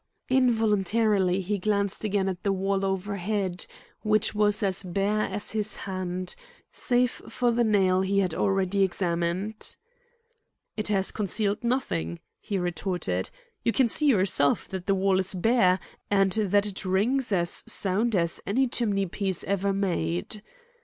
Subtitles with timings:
[0.31, 3.67] Involuntarily he glanced again at the wall overhead,
[4.01, 6.33] which was as bare as his hand,
[6.71, 9.75] save for the nail he had already examined.
[10.75, 13.29] "It has concealed nothing," he retorted.
[13.63, 15.79] "You can see yourself that the wall is bare
[16.09, 20.41] and that it rings as sound as any chimneypiece ever made."